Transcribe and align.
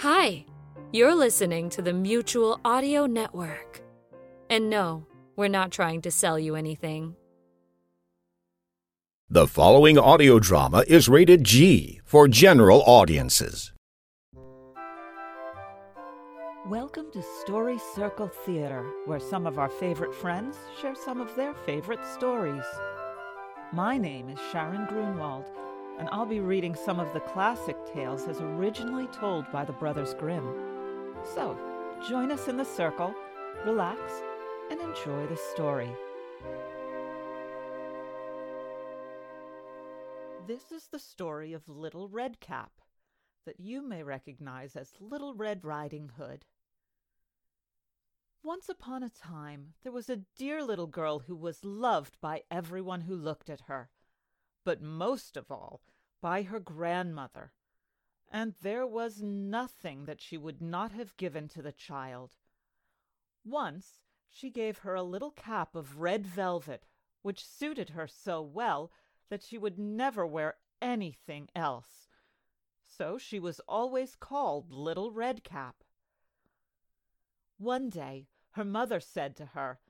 Hi, 0.00 0.44
you're 0.92 1.14
listening 1.14 1.70
to 1.70 1.80
the 1.80 1.94
Mutual 1.94 2.60
Audio 2.66 3.06
Network. 3.06 3.80
And 4.50 4.68
no, 4.68 5.06
we're 5.36 5.48
not 5.48 5.70
trying 5.72 6.02
to 6.02 6.10
sell 6.10 6.38
you 6.38 6.54
anything. 6.54 7.16
The 9.30 9.46
following 9.46 9.96
audio 9.96 10.38
drama 10.38 10.84
is 10.86 11.08
rated 11.08 11.44
G 11.44 12.02
for 12.04 12.28
general 12.28 12.82
audiences. 12.82 13.72
Welcome 16.68 17.10
to 17.12 17.22
Story 17.40 17.78
Circle 17.94 18.28
Theater, 18.44 18.84
where 19.06 19.18
some 19.18 19.46
of 19.46 19.58
our 19.58 19.70
favorite 19.70 20.14
friends 20.14 20.58
share 20.78 20.94
some 20.94 21.22
of 21.22 21.34
their 21.36 21.54
favorite 21.54 22.04
stories. 22.12 22.64
My 23.72 23.96
name 23.96 24.28
is 24.28 24.38
Sharon 24.52 24.84
Grunwald 24.84 25.46
and 25.98 26.08
I'll 26.12 26.26
be 26.26 26.40
reading 26.40 26.74
some 26.74 27.00
of 27.00 27.12
the 27.12 27.20
classic 27.20 27.76
tales 27.92 28.28
as 28.28 28.40
originally 28.40 29.06
told 29.08 29.50
by 29.50 29.64
the 29.64 29.72
Brothers 29.72 30.14
Grimm. 30.14 30.54
So, 31.34 31.58
join 32.06 32.30
us 32.30 32.48
in 32.48 32.56
the 32.56 32.64
circle, 32.64 33.14
relax, 33.64 34.00
and 34.70 34.80
enjoy 34.80 35.26
the 35.26 35.36
story. 35.36 35.90
This 40.46 40.70
is 40.70 40.88
the 40.88 40.98
story 40.98 41.52
of 41.52 41.68
Little 41.68 42.08
Red 42.08 42.40
Cap, 42.40 42.72
that 43.46 43.58
you 43.58 43.82
may 43.82 44.02
recognize 44.02 44.76
as 44.76 44.92
Little 45.00 45.34
Red 45.34 45.64
Riding 45.64 46.10
Hood. 46.18 46.44
Once 48.44 48.68
upon 48.68 49.02
a 49.02 49.08
time, 49.08 49.72
there 49.82 49.90
was 49.90 50.08
a 50.08 50.20
dear 50.36 50.62
little 50.62 50.86
girl 50.86 51.20
who 51.20 51.34
was 51.34 51.64
loved 51.64 52.16
by 52.20 52.42
everyone 52.48 53.00
who 53.00 53.16
looked 53.16 53.50
at 53.50 53.62
her 53.62 53.88
but 54.66 54.82
most 54.82 55.36
of 55.36 55.50
all 55.50 55.80
by 56.20 56.42
her 56.42 56.60
grandmother. 56.60 57.52
And 58.30 58.54
there 58.62 58.86
was 58.86 59.22
nothing 59.22 60.04
that 60.06 60.20
she 60.20 60.36
would 60.36 60.60
not 60.60 60.92
have 60.92 61.16
given 61.16 61.48
to 61.48 61.62
the 61.62 61.72
child. 61.72 62.36
Once 63.44 64.00
she 64.28 64.50
gave 64.50 64.78
her 64.78 64.94
a 64.94 65.02
little 65.02 65.30
cap 65.30 65.74
of 65.74 66.00
red 66.00 66.26
velvet, 66.26 66.86
which 67.22 67.46
suited 67.46 67.90
her 67.90 68.06
so 68.06 68.42
well 68.42 68.90
that 69.28 69.42
she 69.42 69.58
would 69.58 69.78
never 69.78 70.26
wear 70.26 70.56
anything 70.82 71.48
else. 71.54 72.08
So 72.86 73.18
she 73.18 73.38
was 73.38 73.60
always 73.68 74.14
called 74.14 74.70
Little 74.70 75.10
Red 75.10 75.42
Cap. 75.42 75.84
One 77.58 77.88
day 77.88 78.28
her 78.50 78.64
mother 78.64 79.00
said 79.00 79.36
to 79.36 79.46
her, 79.46 79.80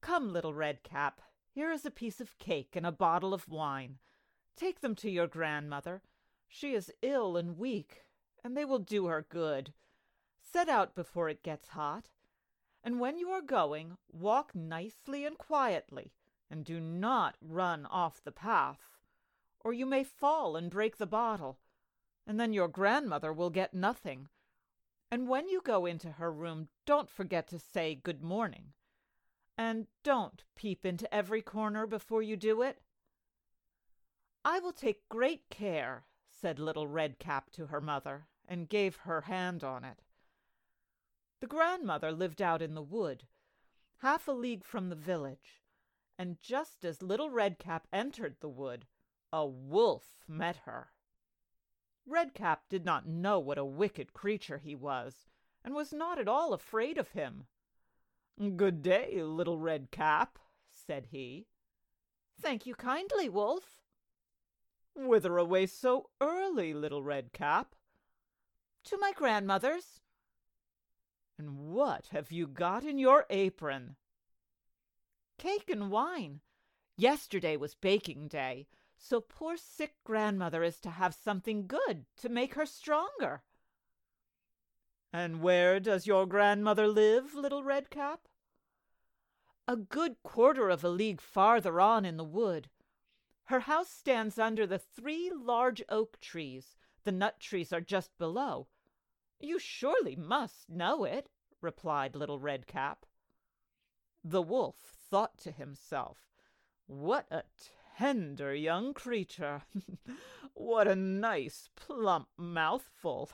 Come, 0.00 0.32
Little 0.32 0.54
Red 0.54 0.82
Cap, 0.82 1.20
here 1.50 1.70
is 1.70 1.84
a 1.84 1.90
piece 1.90 2.20
of 2.20 2.38
cake 2.38 2.76
and 2.76 2.86
a 2.86 2.92
bottle 2.92 3.32
of 3.32 3.48
wine. 3.48 3.98
Take 4.56 4.80
them 4.80 4.94
to 4.96 5.10
your 5.10 5.26
grandmother. 5.26 6.02
She 6.48 6.72
is 6.72 6.92
ill 7.02 7.36
and 7.36 7.58
weak, 7.58 8.04
and 8.42 8.56
they 8.56 8.64
will 8.64 8.78
do 8.78 9.06
her 9.06 9.26
good. 9.28 9.72
Set 10.40 10.68
out 10.68 10.94
before 10.94 11.28
it 11.28 11.42
gets 11.42 11.68
hot. 11.68 12.08
And 12.82 13.00
when 13.00 13.18
you 13.18 13.30
are 13.30 13.42
going, 13.42 13.98
walk 14.10 14.54
nicely 14.54 15.26
and 15.26 15.36
quietly, 15.36 16.12
and 16.50 16.64
do 16.64 16.80
not 16.80 17.36
run 17.40 17.84
off 17.86 18.22
the 18.22 18.32
path, 18.32 18.80
or 19.60 19.72
you 19.72 19.84
may 19.84 20.04
fall 20.04 20.56
and 20.56 20.70
break 20.70 20.96
the 20.96 21.06
bottle, 21.06 21.58
and 22.26 22.38
then 22.40 22.52
your 22.52 22.68
grandmother 22.68 23.32
will 23.32 23.50
get 23.50 23.74
nothing. 23.74 24.28
And 25.10 25.28
when 25.28 25.48
you 25.48 25.60
go 25.62 25.84
into 25.84 26.12
her 26.12 26.32
room, 26.32 26.68
don't 26.84 27.10
forget 27.10 27.48
to 27.48 27.58
say 27.58 27.94
good 27.94 28.22
morning. 28.22 28.72
And 29.58 29.86
don't 30.02 30.44
peep 30.54 30.86
into 30.86 31.12
every 31.12 31.42
corner 31.42 31.86
before 31.86 32.22
you 32.22 32.36
do 32.36 32.62
it. 32.62 32.80
I 34.48 34.60
will 34.60 34.72
take 34.72 35.08
great 35.08 35.50
care, 35.50 36.06
said 36.30 36.60
Little 36.60 36.86
Red 36.86 37.18
Cap 37.18 37.50
to 37.50 37.66
her 37.66 37.80
mother, 37.80 38.28
and 38.46 38.68
gave 38.68 38.94
her 38.98 39.22
hand 39.22 39.64
on 39.64 39.82
it. 39.82 40.04
The 41.40 41.48
grandmother 41.48 42.12
lived 42.12 42.40
out 42.40 42.62
in 42.62 42.76
the 42.76 42.80
wood, 42.80 43.26
half 44.02 44.28
a 44.28 44.32
league 44.32 44.64
from 44.64 44.88
the 44.88 44.94
village, 44.94 45.64
and 46.16 46.40
just 46.40 46.84
as 46.84 47.02
Little 47.02 47.28
Red 47.28 47.58
Cap 47.58 47.88
entered 47.92 48.36
the 48.38 48.48
wood, 48.48 48.86
a 49.32 49.44
wolf 49.44 50.22
met 50.28 50.58
her. 50.58 50.92
Red 52.06 52.32
Cap 52.32 52.68
did 52.68 52.84
not 52.84 53.04
know 53.04 53.40
what 53.40 53.58
a 53.58 53.64
wicked 53.64 54.12
creature 54.12 54.58
he 54.58 54.76
was, 54.76 55.26
and 55.64 55.74
was 55.74 55.92
not 55.92 56.20
at 56.20 56.28
all 56.28 56.52
afraid 56.52 56.98
of 56.98 57.08
him. 57.08 57.48
Good 58.54 58.80
day, 58.80 59.24
Little 59.24 59.58
Red 59.58 59.90
Cap, 59.90 60.38
said 60.70 61.06
he. 61.10 61.48
Thank 62.40 62.64
you 62.64 62.76
kindly, 62.76 63.28
Wolf, 63.28 63.82
Whither 64.96 65.36
away 65.36 65.66
so 65.66 66.08
early, 66.20 66.72
little 66.72 67.02
Red 67.02 67.32
Cap? 67.32 67.74
To 68.84 68.98
my 68.98 69.12
grandmother's. 69.12 70.00
And 71.38 71.68
what 71.68 72.08
have 72.12 72.32
you 72.32 72.46
got 72.46 72.82
in 72.82 72.98
your 72.98 73.26
apron? 73.28 73.96
Cake 75.38 75.68
and 75.68 75.90
wine. 75.90 76.40
Yesterday 76.96 77.58
was 77.58 77.74
baking 77.74 78.28
day, 78.28 78.68
so 78.96 79.20
poor 79.20 79.58
sick 79.58 79.96
grandmother 80.02 80.62
is 80.62 80.80
to 80.80 80.90
have 80.90 81.14
something 81.14 81.66
good 81.66 82.06
to 82.16 82.30
make 82.30 82.54
her 82.54 82.64
stronger. 82.64 83.42
And 85.12 85.42
where 85.42 85.78
does 85.78 86.06
your 86.06 86.24
grandmother 86.26 86.88
live, 86.88 87.34
little 87.34 87.62
Red 87.62 87.90
Cap? 87.90 88.28
A 89.68 89.76
good 89.76 90.16
quarter 90.22 90.70
of 90.70 90.82
a 90.82 90.88
league 90.88 91.20
farther 91.20 91.80
on 91.80 92.06
in 92.06 92.16
the 92.16 92.24
wood. 92.24 92.70
Her 93.46 93.60
house 93.60 93.88
stands 93.88 94.38
under 94.38 94.66
the 94.66 94.78
three 94.78 95.30
large 95.30 95.82
oak 95.88 96.20
trees. 96.20 96.76
The 97.04 97.12
nut 97.12 97.38
trees 97.38 97.72
are 97.72 97.80
just 97.80 98.16
below. 98.18 98.66
You 99.38 99.60
surely 99.60 100.16
must 100.16 100.68
know 100.68 101.04
it, 101.04 101.30
replied 101.60 102.16
Little 102.16 102.40
Red 102.40 102.66
Cap. 102.66 103.06
The 104.24 104.42
wolf 104.42 104.76
thought 105.08 105.38
to 105.38 105.52
himself, 105.52 106.26
What 106.86 107.26
a 107.30 107.44
tender 107.96 108.52
young 108.52 108.92
creature! 108.92 109.62
what 110.54 110.88
a 110.88 110.96
nice 110.96 111.70
plump 111.76 112.28
mouthful! 112.36 113.30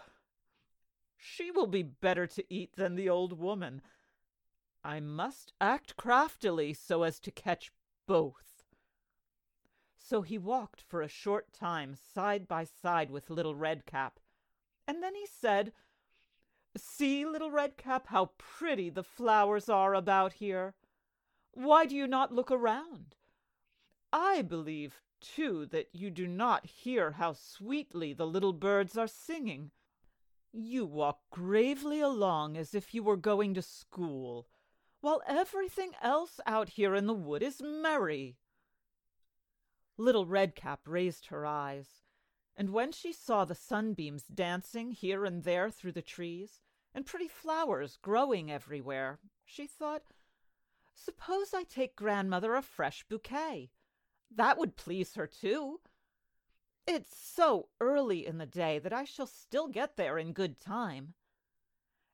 She 1.17 1.51
will 1.51 1.67
be 1.67 1.83
better 1.83 2.27
to 2.27 2.45
eat 2.53 2.77
than 2.77 2.97
the 2.97 3.09
old 3.09 3.39
woman. 3.39 3.81
I 4.85 5.01
must 5.01 5.55
act 5.59 5.97
craftily 5.97 6.75
so 6.75 7.03
as 7.03 7.19
to 7.21 7.31
catch 7.31 7.73
both. 8.07 8.52
So 10.05 10.23
he 10.23 10.37
walked 10.37 10.83
for 10.83 11.01
a 11.01 11.09
short 11.09 11.53
time 11.53 11.95
side 11.95 12.49
by 12.49 12.65
side 12.65 13.11
with 13.11 13.31
Little 13.31 13.55
Red 13.55 13.87
Cap, 13.87 14.19
and 14.87 15.03
then 15.03 15.15
he 15.15 15.27
said, 15.27 15.73
See, 16.77 17.25
Little 17.25 17.51
Red 17.51 17.77
Cap, 17.77 18.09
how 18.09 18.33
pretty 18.37 18.91
the 18.91 19.05
flowers 19.05 19.69
are 19.69 19.95
about 19.95 20.35
here. 20.35 20.75
Why 21.53 21.87
do 21.87 21.95
you 21.95 22.07
not 22.07 22.33
look 22.33 22.51
around? 22.51 23.15
I 24.13 24.43
believe, 24.43 25.01
too, 25.21 25.67
that 25.67 25.89
you 25.93 26.11
do 26.11 26.27
not 26.27 26.67
hear 26.67 27.13
how 27.13 27.35
sweetly 27.35 28.13
the 28.13 28.27
little 28.27 28.53
birds 28.53 28.99
are 28.99 29.07
singing. 29.07 29.71
You 30.53 30.85
walk 30.85 31.21
gravely 31.31 32.01
along 32.01 32.57
as 32.57 32.75
if 32.75 32.93
you 32.93 33.03
were 33.03 33.17
going 33.17 33.55
to 33.55 33.63
school, 33.63 34.49
while 35.01 35.23
everything 35.27 35.93
else 36.03 36.41
out 36.45 36.71
here 36.71 36.95
in 36.95 37.07
the 37.07 37.15
wood 37.15 37.43
is 37.43 37.63
merry. 37.63 38.37
Little 39.97 40.27
Redcap 40.27 40.81
raised 40.87 41.27
her 41.27 41.45
eyes, 41.45 42.03
and 42.57 42.71
when 42.71 42.93
she 42.93 43.13
saw 43.13 43.45
the 43.45 43.55
sunbeams 43.55 44.27
dancing 44.27 44.93
here 44.93 45.25
and 45.25 45.45
there 45.45 45.71
through 45.71 45.93
the 45.93 46.03
trees, 46.03 46.63
and 46.95 47.07
pretty 47.07 47.29
flowers 47.29 47.99
growing 48.01 48.51
everywhere, 48.51 49.19
she 49.45 49.67
thought, 49.67 50.05
Suppose 50.95 51.55
I 51.55 51.65
take 51.65 51.97
grandmother 51.97 52.55
a 52.55 52.63
fresh 52.63 53.05
bouquet. 53.05 53.71
That 54.31 54.59
would 54.59 54.77
please 54.77 55.15
her 55.15 55.27
too. 55.27 55.81
It's 56.87 57.17
so 57.17 57.69
early 57.81 58.27
in 58.27 58.39
the 58.39 58.47
day 58.47 58.79
that 58.79 58.93
I 58.93 59.05
shall 59.05 59.27
still 59.27 59.69
get 59.69 59.97
there 59.97 60.19
in 60.19 60.33
good 60.33 60.59
time. 60.59 61.15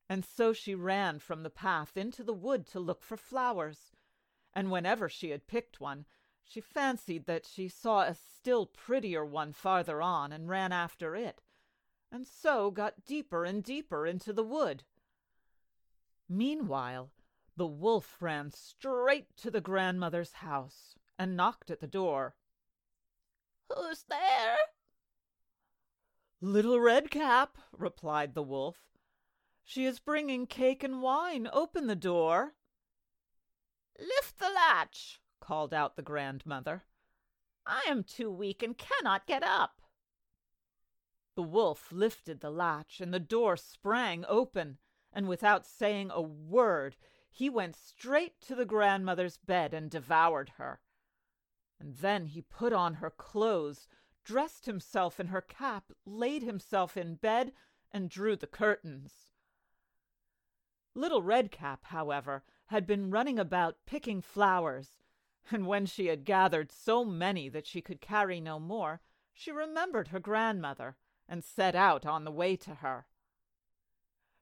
And 0.09 0.25
so 0.25 0.53
she 0.53 0.75
ran 0.75 1.19
from 1.19 1.43
the 1.43 1.51
path 1.51 1.97
into 1.97 2.23
the 2.23 2.33
wood 2.33 2.67
to 2.69 2.81
look 2.81 3.03
for 3.03 3.17
flowers, 3.17 3.93
and 4.55 4.71
whenever 4.71 5.09
she 5.09 5.31
had 5.31 5.47
picked 5.47 5.81
one, 5.81 6.07
she 6.49 6.61
fancied 6.61 7.27
that 7.27 7.47
she 7.47 7.69
saw 7.69 8.01
a 8.01 8.15
still 8.15 8.67
prettier 8.67 9.25
one 9.25 9.53
farther 9.53 10.01
on, 10.03 10.33
and 10.33 10.49
ran 10.49 10.73
after 10.73 11.15
it. 11.15 11.43
and 12.11 12.27
so 12.27 12.71
got 12.71 13.05
deeper 13.05 13.45
and 13.45 13.63
deeper 13.63 14.07
into 14.07 14.33
the 14.33 14.43
wood. 14.43 14.83
Meanwhile, 16.29 17.11
the 17.57 17.67
wolf 17.67 18.17
ran 18.21 18.51
straight 18.51 19.37
to 19.37 19.51
the 19.51 19.61
grandmother's 19.61 20.33
house 20.35 20.95
and 21.19 21.37
knocked 21.37 21.71
at 21.71 21.81
the 21.81 21.87
door. 21.87 22.35
Who's 23.69 24.05
there? 24.09 24.57
Little 26.41 26.81
Red 26.81 27.11
Cap, 27.11 27.59
replied 27.77 28.35
the 28.35 28.43
wolf. 28.43 28.77
She 29.65 29.85
is 29.85 29.99
bringing 29.99 30.47
cake 30.47 30.83
and 30.83 31.03
wine. 31.03 31.49
Open 31.53 31.89
the 31.89 31.97
door. 31.97 32.55
Lift 33.99 34.39
the 34.39 34.49
latch, 34.49 35.21
called 35.49 35.73
out 35.73 35.97
the 35.97 36.03
grandmother. 36.03 36.85
I 37.67 37.81
am 37.89 38.05
too 38.05 38.31
weak 38.31 38.63
and 38.63 38.77
cannot 38.77 39.27
get 39.27 39.43
up. 39.43 39.81
The 41.37 41.43
wolf 41.43 41.91
lifted 41.91 42.41
the 42.41 42.51
latch, 42.51 43.01
and 43.01 43.15
the 43.15 43.19
door 43.19 43.57
sprang 43.57 44.27
open, 44.29 44.77
and 45.11 45.27
without 45.27 45.67
saying 45.67 46.11
a 46.13 46.21
word, 46.21 46.97
he 47.31 47.49
went 47.49 47.77
straight 47.77 48.39
to 48.43 48.55
the 48.55 48.67
grandmother's 48.67 49.39
bed 49.39 49.73
and 49.73 49.91
devoured 49.91 50.51
her. 50.59 50.81
And 51.81 51.97
then 51.97 52.27
he 52.27 52.43
put 52.43 52.75
on 52.75 52.95
her 52.95 53.11
clothes, 53.11 53.89
dressed 54.25 54.67
himself 54.67 55.19
in 55.19 55.29
her 55.29 55.41
cap, 55.41 55.93
laid 56.05 56.43
himself 56.43 56.95
in 56.95 57.15
bed, 57.15 57.53
and 57.91 58.11
drew 58.11 58.37
the 58.37 58.47
curtains. 58.47 59.29
Little 60.95 61.23
Redcap, 61.23 61.87
however, 61.87 62.45
had 62.67 62.87
been 62.87 63.11
running 63.11 63.39
about 63.39 63.87
picking 63.87 64.21
flowers, 64.21 64.99
and 65.51 65.67
when 65.67 65.87
she 65.87 66.07
had 66.07 66.25
gathered 66.25 66.71
so 66.71 67.05
many 67.05 67.49
that 67.49 67.67
she 67.67 67.81
could 67.81 68.01
carry 68.01 68.41
no 68.41 68.59
more, 68.59 69.01
she 69.33 69.51
remembered 69.51 70.09
her 70.09 70.21
grandmother 70.21 70.97
and 71.29 71.45
set 71.45 71.75
out 71.75 72.05
on 72.05 72.25
the 72.25 72.31
way 72.31 72.57
to 72.57 72.77
her. 72.77 73.07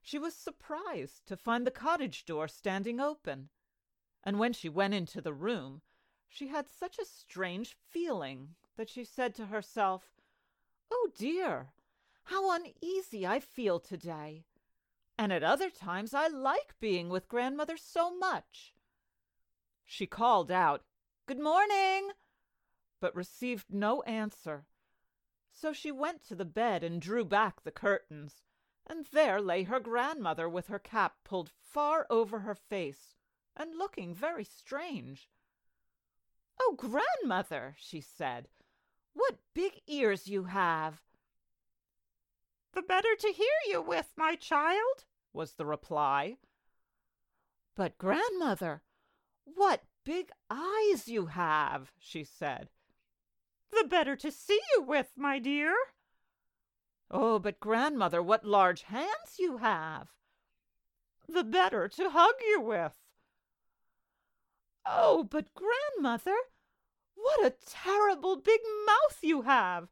She 0.01 0.17
was 0.17 0.35
surprised 0.35 1.25
to 1.27 1.37
find 1.37 1.67
the 1.67 1.71
cottage 1.71 2.25
door 2.25 2.47
standing 2.47 2.99
open, 2.99 3.49
and 4.23 4.39
when 4.39 4.53
she 4.53 4.69
went 4.69 4.93
into 4.93 5.21
the 5.21 5.33
room, 5.33 5.81
she 6.27 6.47
had 6.47 6.67
such 6.69 6.97
a 6.97 7.05
strange 7.05 7.75
feeling 7.89 8.55
that 8.75 8.89
she 8.89 9.03
said 9.03 9.35
to 9.35 9.47
herself, 9.47 10.13
Oh 10.91 11.09
dear, 11.15 11.73
how 12.25 12.53
uneasy 12.53 13.25
I 13.25 13.39
feel 13.39 13.79
today! 13.79 14.45
And 15.17 15.33
at 15.33 15.43
other 15.43 15.69
times 15.69 16.13
I 16.13 16.27
like 16.27 16.75
being 16.79 17.09
with 17.09 17.27
grandmother 17.27 17.77
so 17.77 18.15
much. 18.15 18.73
She 19.85 20.05
called 20.05 20.51
out, 20.51 20.83
Good 21.27 21.39
morning, 21.41 22.11
but 23.01 23.13
received 23.13 23.73
no 23.73 24.01
answer. 24.03 24.65
So 25.51 25.73
she 25.73 25.91
went 25.91 26.23
to 26.29 26.35
the 26.35 26.45
bed 26.45 26.85
and 26.85 27.01
drew 27.01 27.25
back 27.25 27.63
the 27.63 27.71
curtains, 27.71 28.43
and 28.85 29.05
there 29.11 29.41
lay 29.41 29.63
her 29.63 29.81
grandmother 29.81 30.47
with 30.47 30.67
her 30.67 30.79
cap 30.79 31.15
pulled 31.25 31.51
far 31.59 32.07
over 32.09 32.39
her 32.39 32.55
face, 32.55 33.17
and 33.57 33.77
looking 33.77 34.13
very 34.13 34.45
strange. 34.45 35.29
Oh, 36.61 36.77
grandmother, 36.77 37.75
she 37.77 37.99
said, 37.99 38.47
what 39.11 39.35
big 39.53 39.81
ears 39.85 40.29
you 40.29 40.45
have! 40.45 41.01
The 42.71 42.81
better 42.81 43.15
to 43.19 43.33
hear 43.33 43.57
you 43.67 43.81
with, 43.81 44.13
my 44.15 44.35
child, 44.35 45.03
was 45.33 45.55
the 45.55 45.65
reply. 45.65 46.37
But, 47.75 47.97
grandmother, 47.97 48.81
what 49.43 49.83
big 50.07 50.31
eyes 50.49 51.09
you 51.09 51.25
have, 51.25 51.91
she 51.99 52.23
said. 52.23 52.69
The 53.71 53.85
better 53.89 54.15
to 54.15 54.31
see 54.31 54.59
you 54.73 54.81
with, 54.81 55.07
my 55.17 55.37
dear. 55.37 55.75
Oh, 57.11 57.39
but, 57.39 57.59
grandmother, 57.59 58.23
what 58.23 58.45
large 58.45 58.83
hands 58.83 59.35
you 59.37 59.57
have. 59.57 60.07
The 61.27 61.43
better 61.43 61.89
to 61.89 62.09
hug 62.11 62.35
you 62.39 62.61
with. 62.61 62.93
Oh, 64.85 65.25
but, 65.25 65.47
grandmother, 65.53 66.37
what 67.15 67.45
a 67.45 67.55
terrible 67.65 68.37
big 68.37 68.61
mouth 68.85 69.17
you 69.21 69.41
have! 69.41 69.89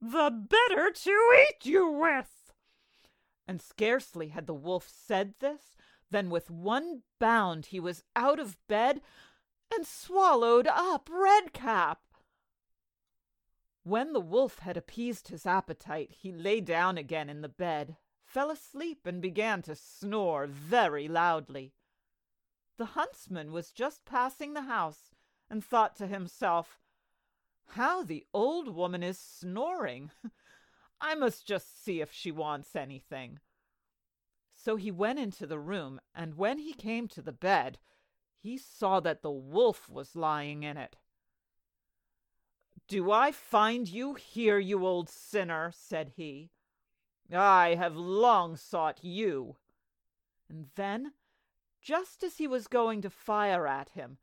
The 0.00 0.30
better 0.30 0.90
to 0.90 1.46
eat 1.50 1.66
you 1.66 1.90
with! 1.90 2.54
And 3.46 3.60
scarcely 3.60 4.28
had 4.28 4.46
the 4.46 4.54
wolf 4.54 4.88
said 4.88 5.34
this 5.40 5.76
than 6.14 6.30
with 6.30 6.48
one 6.48 7.02
bound 7.18 7.66
he 7.66 7.80
was 7.80 8.04
out 8.14 8.38
of 8.38 8.56
bed 8.68 9.00
and 9.74 9.84
swallowed 9.84 10.68
up 10.68 11.10
Redcap. 11.10 11.98
When 13.82 14.12
the 14.12 14.20
wolf 14.20 14.60
had 14.60 14.76
appeased 14.76 15.26
his 15.26 15.44
appetite, 15.44 16.12
he 16.12 16.30
lay 16.30 16.60
down 16.60 16.98
again 16.98 17.28
in 17.28 17.42
the 17.42 17.48
bed, 17.48 17.96
fell 18.24 18.52
asleep, 18.52 19.06
and 19.06 19.20
began 19.20 19.60
to 19.62 19.74
snore 19.74 20.46
very 20.46 21.08
loudly. 21.08 21.74
The 22.76 22.94
huntsman 22.94 23.50
was 23.50 23.72
just 23.72 24.04
passing 24.04 24.54
the 24.54 24.62
house 24.62 25.10
and 25.50 25.64
thought 25.64 25.96
to 25.96 26.06
himself, 26.06 26.78
How 27.70 28.04
the 28.04 28.24
old 28.32 28.68
woman 28.68 29.02
is 29.02 29.18
snoring! 29.18 30.12
I 31.00 31.16
must 31.16 31.44
just 31.44 31.84
see 31.84 32.00
if 32.00 32.12
she 32.12 32.30
wants 32.30 32.76
anything. 32.76 33.40
So 34.64 34.76
he 34.76 34.90
went 34.90 35.18
into 35.18 35.46
the 35.46 35.58
room, 35.58 36.00
and 36.14 36.38
when 36.38 36.56
he 36.56 36.72
came 36.72 37.06
to 37.08 37.20
the 37.20 37.32
bed, 37.32 37.78
he 38.38 38.56
saw 38.56 38.98
that 39.00 39.20
the 39.20 39.30
wolf 39.30 39.90
was 39.90 40.16
lying 40.16 40.62
in 40.62 40.78
it. 40.78 40.96
Do 42.88 43.12
I 43.12 43.30
find 43.30 43.86
you 43.86 44.14
here, 44.14 44.58
you 44.58 44.86
old 44.86 45.10
sinner? 45.10 45.70
said 45.74 46.12
he. 46.16 46.50
I 47.30 47.74
have 47.74 47.94
long 47.94 48.56
sought 48.56 49.04
you. 49.04 49.56
And 50.48 50.70
then, 50.76 51.12
just 51.82 52.24
as 52.24 52.38
he 52.38 52.46
was 52.46 52.66
going 52.66 53.02
to 53.02 53.10
fire 53.10 53.66
at 53.66 53.90
him, 53.90 54.16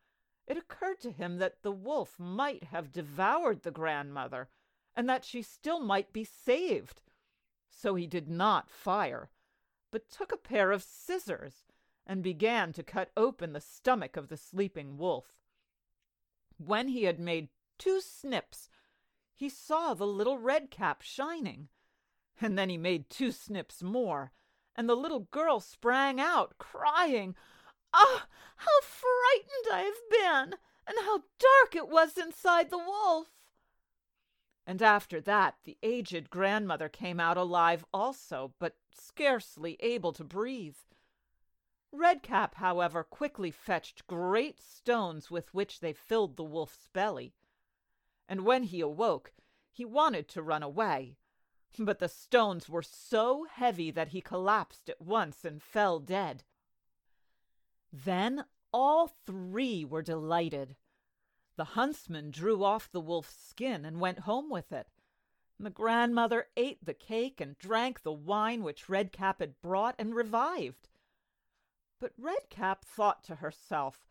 it 0.47 0.57
occurred 0.57 0.99
to 1.01 1.11
him 1.11 1.38
that 1.38 1.61
the 1.61 1.71
wolf 1.71 2.19
might 2.19 2.63
have 2.63 2.91
devoured 2.91 3.61
the 3.61 3.69
grandmother, 3.69 4.49
and 4.95 5.07
that 5.07 5.23
she 5.23 5.43
still 5.43 5.79
might 5.79 6.11
be 6.11 6.23
saved. 6.23 7.03
So 7.69 7.93
he 7.93 8.07
did 8.07 8.27
not 8.27 8.71
fire, 8.71 9.29
but 9.91 10.09
took 10.09 10.31
a 10.31 10.38
pair 10.38 10.71
of 10.71 10.83
scissors 10.83 11.65
and 12.07 12.23
began 12.23 12.73
to 12.73 12.83
cut 12.83 13.11
open 13.15 13.53
the 13.53 13.61
stomach 13.61 14.17
of 14.17 14.29
the 14.29 14.38
sleeping 14.38 14.97
wolf. 14.97 15.25
When 16.57 16.88
he 16.88 17.03
had 17.03 17.19
made 17.19 17.49
two 17.77 18.01
snips, 18.01 18.69
he 19.35 19.49
saw 19.49 19.93
the 19.93 20.07
little 20.07 20.38
red 20.38 20.71
cap 20.71 21.01
shining. 21.01 21.67
And 22.39 22.57
then 22.57 22.69
he 22.69 22.77
made 22.77 23.09
two 23.09 23.31
snips 23.31 23.83
more, 23.83 24.31
and 24.75 24.89
the 24.89 24.95
little 24.95 25.27
girl 25.31 25.60
sprang 25.60 26.19
out, 26.19 26.57
crying, 26.57 27.36
Ah, 27.93 28.27
how 28.55 28.81
frightened 28.81 29.67
I 29.71 29.81
have 29.81 30.10
been, 30.10 30.60
and 30.88 30.98
how 31.05 31.24
dark 31.39 31.75
it 31.75 31.89
was 31.89 32.17
inside 32.17 32.69
the 32.69 32.77
wolf! 32.77 33.27
And 34.71 34.81
after 34.81 35.19
that, 35.19 35.57
the 35.65 35.77
aged 35.83 36.29
grandmother 36.29 36.87
came 36.87 37.19
out 37.19 37.35
alive 37.35 37.83
also, 37.93 38.53
but 38.57 38.77
scarcely 38.93 39.75
able 39.81 40.13
to 40.13 40.23
breathe. 40.23 40.77
Redcap, 41.91 42.55
however, 42.55 43.03
quickly 43.03 43.51
fetched 43.51 44.07
great 44.07 44.61
stones 44.61 45.29
with 45.29 45.53
which 45.53 45.81
they 45.81 45.91
filled 45.91 46.37
the 46.37 46.45
wolf's 46.45 46.87
belly. 46.93 47.33
And 48.29 48.45
when 48.45 48.63
he 48.63 48.79
awoke, 48.79 49.33
he 49.73 49.83
wanted 49.83 50.29
to 50.29 50.41
run 50.41 50.63
away, 50.63 51.17
but 51.77 51.99
the 51.99 52.07
stones 52.07 52.69
were 52.69 52.81
so 52.81 53.43
heavy 53.51 53.91
that 53.91 54.07
he 54.15 54.21
collapsed 54.21 54.89
at 54.89 55.01
once 55.01 55.43
and 55.43 55.61
fell 55.61 55.99
dead. 55.99 56.45
Then 57.91 58.45
all 58.71 59.17
three 59.25 59.83
were 59.83 60.01
delighted. 60.01 60.77
The 61.62 61.75
huntsman 61.75 62.32
drew 62.32 62.63
off 62.63 62.91
the 62.91 63.00
wolf's 63.00 63.36
skin 63.36 63.86
and 63.86 64.00
went 64.00 64.22
home 64.22 64.50
with 64.50 64.72
it. 64.72 64.88
The 65.60 65.70
grandmother 65.70 66.48
ate 66.58 66.84
the 66.84 66.96
cake 66.96 67.39
and 67.39 67.56
drank 67.56 68.01
the 68.01 68.12
wine 68.12 68.63
which 68.63 68.89
Redcap 68.89 69.41
had 69.41 69.62
brought 69.62 69.94
and 70.00 70.15
revived. 70.15 70.89
But 72.00 72.13
Redcap 72.18 72.84
thought 72.84 73.24
to 73.25 73.36
herself, 73.36 74.08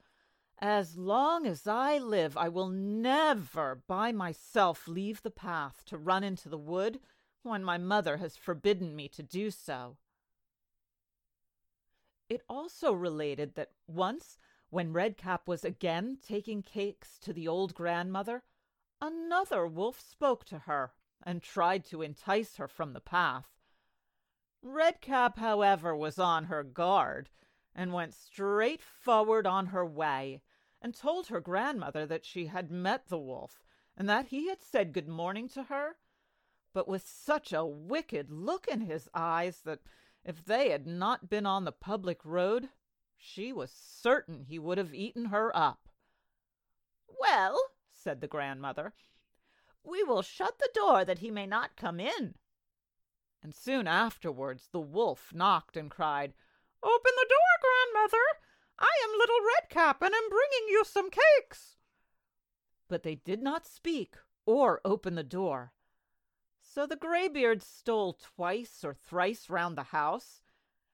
As 0.61 0.97
long 0.97 1.45
as 1.45 1.67
I 1.67 1.99
live, 1.99 2.37
I 2.37 2.49
will 2.49 2.69
never 2.69 3.83
by 3.89 4.13
myself 4.13 4.87
leave 4.87 5.23
the 5.23 5.29
path 5.33 5.83
to 5.87 5.99
run 5.99 6.23
into 6.23 6.49
the 6.49 6.57
wood 6.57 7.01
when 7.43 7.65
my 7.65 7.79
mother 7.79 8.19
has 8.19 8.37
forbidden 8.37 8.95
me 8.95 9.09
to 9.09 9.25
do 9.25 9.51
so. 9.51 9.97
It 12.29 12.43
also 12.49 12.93
related 12.93 13.57
that 13.57 13.73
once, 13.89 14.39
when 14.71 14.93
Redcap 14.93 15.47
was 15.49 15.65
again 15.65 16.17
taking 16.27 16.63
cakes 16.63 17.19
to 17.19 17.33
the 17.33 17.47
old 17.47 17.75
grandmother, 17.75 18.45
another 19.01 19.67
wolf 19.67 20.01
spoke 20.01 20.45
to 20.47 20.61
her 20.61 20.93
and 21.23 21.43
tried 21.43 21.85
to 21.85 22.03
entice 22.03 22.57
her 22.57 22.69
from 22.69 22.93
the 22.93 23.01
path. 23.01 23.49
Redcap, 24.63 25.39
however, 25.39 25.95
was 25.95 26.19
on 26.19 26.45
her 26.45 26.63
guard 26.63 27.31
and 27.75 27.93
went 27.93 28.15
straight 28.15 28.81
forward 28.81 29.47
on 29.47 29.67
her 29.67 29.85
way 29.85 30.43
and 30.81 30.95
told 30.95 31.27
her 31.27 31.41
grandmother 31.41 32.07
that 32.07 32.25
she 32.25 32.47
had 32.47 32.71
met 32.71 33.09
the 33.09 33.19
wolf 33.19 33.63
and 33.97 34.09
that 34.09 34.27
he 34.27 34.49
had 34.49 34.63
said 34.63 34.93
good 34.93 35.09
morning 35.09 35.49
to 35.49 35.65
her, 35.65 35.97
but 36.73 36.89
with 36.89 37.07
such 37.07 37.53
a 37.53 37.65
wicked 37.65 38.31
look 38.31 38.69
in 38.69 38.83
his 38.83 39.09
eyes 39.15 39.63
that 39.63 39.81
if 40.25 40.45
they 40.45 40.71
had 40.71 40.87
not 40.87 41.29
been 41.29 41.47
on 41.47 41.65
the 41.65 41.73
public 41.73 42.25
road, 42.25 42.69
she 43.23 43.53
was 43.53 43.71
certain 43.71 44.43
he 44.43 44.59
would 44.59 44.79
have 44.79 44.95
eaten 44.95 45.27
her 45.27 45.55
up. 45.57 45.89
Well, 47.21 47.61
said 47.93 48.21
the 48.21 48.27
grandmother, 48.27 48.95
we 49.85 50.03
will 50.03 50.23
shut 50.23 50.59
the 50.59 50.71
door 50.75 51.05
that 51.05 51.19
he 51.19 51.31
may 51.31 51.47
not 51.47 51.77
come 51.77 52.01
in. 52.01 52.35
And 53.43 53.55
soon 53.55 53.87
afterwards 53.87 54.69
the 54.73 54.81
wolf 54.81 55.33
knocked 55.35 55.77
and 55.77 55.91
cried, 55.91 56.33
Open 56.83 57.13
the 57.17 57.27
door, 57.29 57.93
grandmother! 57.93 58.25
I 58.79 58.91
am 59.05 59.19
Little 59.19 59.41
Redcap 59.55 60.03
and 60.03 60.15
am 60.15 60.29
bringing 60.31 60.69
you 60.69 60.85
some 60.85 61.11
cakes. 61.11 61.77
But 62.89 63.03
they 63.03 63.17
did 63.17 63.43
not 63.43 63.67
speak 63.67 64.17
or 64.47 64.81
open 64.85 65.15
the 65.15 65.23
door. 65.23 65.73
So 66.63 66.87
the 66.87 66.97
graybeard 66.97 67.63
stole 67.63 68.15
twice 68.15 68.83
or 68.85 68.95
thrice 68.95 69.51
round 69.51 69.77
the 69.77 69.85
house, 69.85 70.41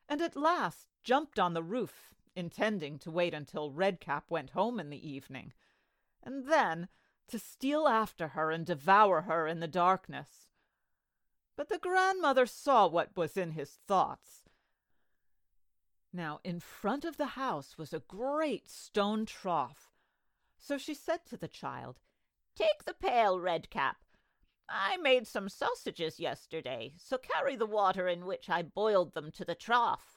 and 0.09 0.21
at 0.21 0.37
last 0.37 0.89
jumped 1.05 1.39
on 1.39 1.55
the 1.55 1.63
roof, 1.63 2.15
intending 2.37 2.99
to 3.01 3.11
wait 3.11 3.35
until 3.35 3.71
Redcap 3.71 4.31
went 4.31 4.51
home 4.51 4.79
in 4.79 4.91
the 4.91 5.09
evening, 5.09 5.53
and 6.23 6.47
then 6.49 6.89
to 7.29 7.39
steal 7.39 7.89
after 7.89 8.29
her 8.29 8.51
and 8.51 8.65
devour 8.65 9.23
her 9.23 9.47
in 9.49 9.61
the 9.61 9.67
darkness. 9.67 10.49
But 11.57 11.69
the 11.69 11.79
grandmother 11.79 12.47
saw 12.47 12.87
what 12.87 13.17
was 13.17 13.37
in 13.37 13.53
his 13.53 13.79
thoughts. 13.89 14.43
Now, 16.13 16.41
in 16.45 16.61
front 16.61 17.05
of 17.05 17.17
the 17.17 17.27
house 17.27 17.77
was 17.77 17.93
a 17.93 18.01
great 18.01 18.69
stone 18.69 19.27
trough. 19.27 19.91
So 20.59 20.79
she 20.79 20.95
said 20.95 21.27
to 21.27 21.37
the 21.37 21.49
child, 21.49 21.99
Take 22.55 22.85
the 22.85 22.95
pail, 22.95 23.39
Redcap, 23.39 23.97
I 24.69 24.97
made 24.97 25.27
some 25.27 25.49
sausages 25.49 26.19
yesterday, 26.19 26.95
so 26.97 27.19
carry 27.19 27.55
the 27.55 27.67
water 27.67 28.09
in 28.09 28.27
which 28.27 28.51
I 28.51 28.63
boiled 28.63 29.15
them 29.15 29.31
to 29.33 29.45
the 29.45 29.55
trough. 29.55 30.16